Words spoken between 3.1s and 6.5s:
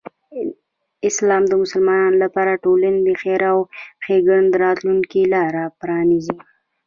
خیر او ښېګڼې د راتلوونکی لاره پرانیزي.